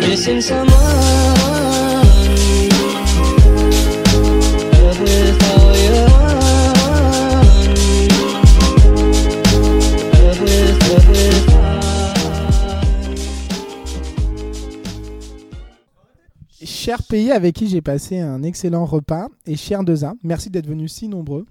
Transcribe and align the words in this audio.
Missing 0.00 0.40
world. 0.40 1.57
Cher 16.88 17.02
pays 17.02 17.32
avec 17.32 17.54
qui 17.54 17.68
j'ai 17.68 17.82
passé 17.82 18.18
un 18.18 18.42
excellent 18.42 18.86
repas 18.86 19.28
et 19.44 19.56
cher 19.56 19.84
Deza, 19.84 20.14
merci 20.22 20.48
d'être 20.48 20.66
venus 20.66 20.90
si 20.90 21.06
nombreux. 21.06 21.44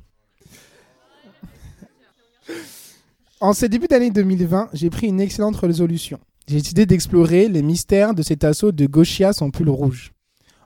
En 3.40 3.54
ce 3.54 3.68
début 3.68 3.86
d'année 3.86 4.10
2020, 4.10 4.70
j'ai 4.74 4.90
pris 4.90 5.06
une 5.06 5.22
excellente 5.22 5.58
résolution. 5.58 6.20
J'ai 6.48 6.56
décidé 6.56 6.88
d'explorer 6.88 7.50
les 7.50 7.62
mystères 7.62 8.16
de 8.16 8.24
cet 8.24 8.44
assaut 8.44 8.72
de 8.72 8.88
Gauchia 8.88 9.32
sans 9.32 9.52
pull 9.52 9.70
rouge. 9.70 10.12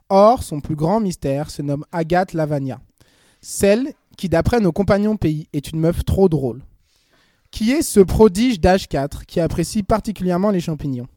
Or, 0.08 0.42
son 0.42 0.62
plus 0.62 0.74
grand 0.74 1.00
mystère 1.00 1.50
se 1.50 1.60
nomme 1.60 1.84
Agathe 1.92 2.32
Lavagna, 2.32 2.80
celle 3.42 3.92
qui, 4.16 4.30
d'après 4.30 4.60
nos 4.60 4.72
compagnons 4.72 5.18
pays, 5.18 5.48
est 5.52 5.70
une 5.70 5.80
meuf 5.80 6.02
trop 6.02 6.30
drôle. 6.30 6.62
Qui 7.50 7.72
est 7.72 7.82
ce 7.82 8.00
prodige 8.00 8.58
d'âge 8.58 8.88
4 8.88 9.26
qui 9.26 9.38
apprécie 9.38 9.82
particulièrement 9.82 10.50
les 10.50 10.60
champignons? 10.60 11.08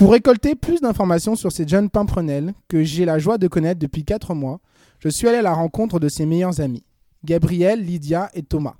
Pour 0.00 0.12
récolter 0.12 0.54
plus 0.54 0.80
d'informations 0.80 1.36
sur 1.36 1.52
cette 1.52 1.68
jeune 1.68 1.90
pimprenelle 1.90 2.54
que 2.68 2.82
j'ai 2.82 3.04
la 3.04 3.18
joie 3.18 3.36
de 3.36 3.48
connaître 3.48 3.78
depuis 3.78 4.02
4 4.02 4.32
mois, 4.32 4.58
je 4.98 5.10
suis 5.10 5.28
allé 5.28 5.36
à 5.36 5.42
la 5.42 5.52
rencontre 5.52 6.00
de 6.00 6.08
ses 6.08 6.24
meilleurs 6.24 6.62
amis, 6.62 6.82
Gabriel, 7.22 7.84
Lydia 7.84 8.30
et 8.32 8.42
Thomas. 8.42 8.76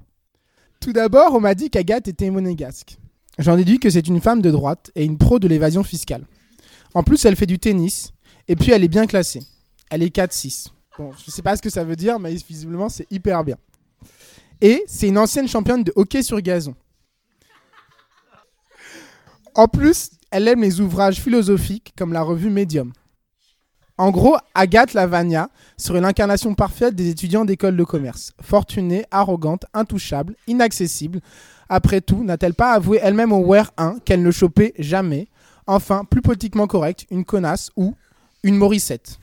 Tout 0.81 0.95
d'abord, 0.95 1.35
on 1.35 1.41
m'a 1.41 1.55
dit 1.55 1.69
qu'Agathe 1.69 2.09
était 2.09 2.31
monégasque. 2.31 2.97
J'en 3.39 3.59
déduis 3.59 3.79
que 3.79 3.91
c'est 3.91 4.09
une 4.09 4.23
femme 4.23 4.41
de 4.41 4.51
droite 4.51 4.93
et 4.95 5.05
une 5.05 5.19
pro 5.19 5.39
de 5.39 5.47
l'évasion 5.47 5.83
fiscale. 5.83 6.25
En 6.95 7.03
plus, 7.03 7.23
elle 7.27 7.37
fait 7.37 7.45
du 7.45 7.59
tennis 7.59 8.15
et 8.49 8.57
puis 8.57 8.73
elle 8.73 8.83
est 8.83 8.89
bien 8.89 9.07
classée. 9.07 9.43
Elle 9.91 10.03
est 10.03 10.17
4-6. 10.17 10.69
Bon, 10.97 11.13
je 11.23 11.31
sais 11.31 11.43
pas 11.43 11.55
ce 11.55 11.61
que 11.61 11.69
ça 11.69 11.85
veut 11.85 11.97
dire, 11.97 12.19
mais 12.19 12.33
visiblement, 12.33 12.89
c'est 12.89 13.07
hyper 13.13 13.45
bien. 13.45 13.59
Et 14.63 14.83
c'est 14.87 15.09
une 15.09 15.19
ancienne 15.19 15.49
championne 15.49 15.85
de 15.85 15.93
hockey 15.97 16.23
sur 16.23 16.41
gazon. 16.41 16.75
En 19.55 19.69
plus, 19.69 20.13
elle 20.31 20.49
aime 20.49 20.63
les 20.63 20.81
ouvrages 20.81 21.21
philosophiques 21.21 21.93
comme 21.97 22.13
la 22.13 22.23
revue 22.23 22.51
Medium. 22.51 22.93
En 23.99 24.11
gros, 24.11 24.37
Agathe 24.55 24.95
Lavagna 24.95 25.51
serait 25.77 26.01
l'incarnation 26.01 26.55
parfaite 26.55 26.95
des 26.95 27.11
étudiants 27.11 27.45
d'école 27.45 27.77
de 27.77 27.85
commerce. 27.85 28.33
Fortunée, 28.41 29.05
arrogante, 29.11 29.67
intouchable, 29.75 30.37
inaccessible. 30.47 31.21
Après 31.69 32.01
tout, 32.01 32.25
n'a-t-elle 32.25 32.55
pas 32.55 32.73
avoué 32.73 32.99
elle-même 33.03 33.33
au 33.33 33.45
WER 33.45 33.65
1 33.77 33.99
qu'elle 34.05 34.23
ne 34.23 34.31
chopait 34.31 34.73
jamais? 34.79 35.29
Enfin, 35.67 36.05
plus 36.05 36.23
politiquement 36.23 36.67
correcte, 36.67 37.05
une 37.11 37.27
connasse 37.27 37.71
ou 37.77 37.95
une 38.43 38.57
Morissette. 38.57 39.19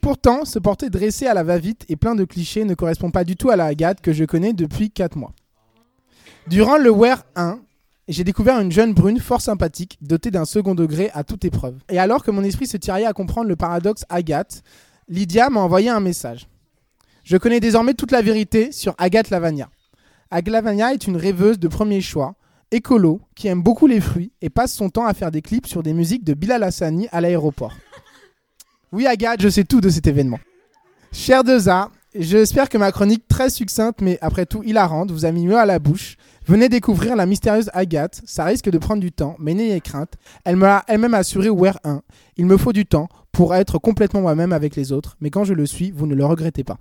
Pourtant, 0.00 0.44
ce 0.44 0.58
portrait 0.58 0.90
dressé 0.90 1.26
à 1.26 1.34
la 1.34 1.42
va-vite 1.42 1.84
et 1.88 1.96
plein 1.96 2.14
de 2.14 2.24
clichés 2.24 2.64
ne 2.64 2.74
correspond 2.74 3.10
pas 3.10 3.24
du 3.24 3.36
tout 3.36 3.50
à 3.50 3.56
la 3.56 3.66
Agathe 3.66 4.00
que 4.00 4.12
je 4.12 4.24
connais 4.24 4.54
depuis 4.54 4.90
4 4.90 5.16
mois. 5.16 5.32
Durant 6.46 6.78
le 6.78 6.90
WER 6.90 7.16
1, 7.36 7.60
j'ai 8.08 8.24
découvert 8.24 8.60
une 8.60 8.72
jeune 8.72 8.92
brune 8.92 9.18
fort 9.18 9.40
sympathique, 9.40 9.98
dotée 10.00 10.30
d'un 10.30 10.44
second 10.44 10.74
degré 10.74 11.10
à 11.14 11.24
toute 11.24 11.44
épreuve. 11.44 11.76
Et 11.88 11.98
alors 11.98 12.22
que 12.22 12.30
mon 12.30 12.44
esprit 12.44 12.66
se 12.66 12.76
tiraillait 12.76 13.06
à 13.06 13.12
comprendre 13.12 13.48
le 13.48 13.56
paradoxe 13.56 14.04
Agathe, 14.08 14.62
Lydia 15.08 15.50
m'a 15.50 15.60
envoyé 15.60 15.88
un 15.88 16.00
message. 16.00 16.46
Je 17.24 17.36
connais 17.38 17.60
désormais 17.60 17.94
toute 17.94 18.10
la 18.10 18.20
vérité 18.20 18.72
sur 18.72 18.94
Agathe 18.98 19.30
Lavagna. 19.30 19.70
Agathe 20.30 20.52
Lavagna 20.52 20.92
est 20.92 21.06
une 21.06 21.16
rêveuse 21.16 21.58
de 21.58 21.68
premier 21.68 22.02
choix, 22.02 22.34
écolo, 22.70 23.22
qui 23.34 23.48
aime 23.48 23.62
beaucoup 23.62 23.86
les 23.86 24.00
fruits 24.00 24.32
et 24.42 24.50
passe 24.50 24.74
son 24.74 24.90
temps 24.90 25.06
à 25.06 25.14
faire 25.14 25.30
des 25.30 25.40
clips 25.40 25.66
sur 25.66 25.82
des 25.82 25.94
musiques 25.94 26.24
de 26.24 26.34
Bilal 26.34 26.62
Hassani 26.62 27.08
à 27.12 27.20
l'aéroport. 27.20 27.72
Oui 28.92 29.06
Agathe, 29.06 29.40
je 29.40 29.48
sais 29.48 29.64
tout 29.64 29.80
de 29.80 29.88
cet 29.88 30.06
événement. 30.06 30.38
Cher 31.12 31.44
Deza, 31.44 31.90
j'espère 32.14 32.68
que 32.68 32.76
ma 32.76 32.92
chronique 32.92 33.26
très 33.28 33.48
succincte 33.48 34.00
mais 34.00 34.18
après 34.20 34.46
tout 34.46 34.62
hilarante 34.62 35.10
vous 35.10 35.24
a 35.24 35.32
mis 35.32 35.46
mieux 35.46 35.56
à 35.56 35.64
la 35.66 35.78
bouche. 35.78 36.16
Venez 36.46 36.68
découvrir 36.68 37.16
la 37.16 37.24
mystérieuse 37.24 37.70
Agathe, 37.72 38.20
ça 38.26 38.44
risque 38.44 38.68
de 38.68 38.76
prendre 38.76 39.00
du 39.00 39.12
temps, 39.12 39.34
mais 39.38 39.54
n'ayez 39.54 39.80
crainte, 39.80 40.12
elle 40.44 40.56
me 40.56 40.66
l'a 40.66 40.84
elle-même 40.88 41.14
assuré 41.14 41.48
au 41.48 41.64
1. 41.64 42.02
Il 42.36 42.44
me 42.44 42.58
faut 42.58 42.74
du 42.74 42.84
temps 42.84 43.08
pour 43.32 43.54
être 43.54 43.78
complètement 43.78 44.20
moi-même 44.20 44.52
avec 44.52 44.76
les 44.76 44.92
autres, 44.92 45.16
mais 45.20 45.30
quand 45.30 45.44
je 45.44 45.54
le 45.54 45.64
suis, 45.64 45.90
vous 45.90 46.06
ne 46.06 46.14
le 46.14 46.26
regrettez 46.26 46.62
pas. 46.62 46.76